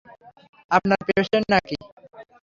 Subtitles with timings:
[0.71, 1.77] আপনার পেশেন্ট নাকি?